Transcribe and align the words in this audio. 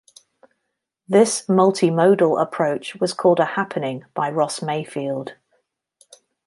This 1.07 1.45
"multimodal" 1.45 2.41
approach 2.41 2.95
was 2.99 3.13
called 3.13 3.39
a 3.39 3.45
"happening" 3.45 4.03
by 4.15 4.31
Ross 4.31 4.59
Mayfield. 4.59 5.35